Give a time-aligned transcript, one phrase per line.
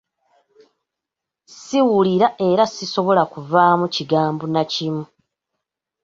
[1.57, 5.03] Siwulira era sisobola kuvaamu kigambo na kimu.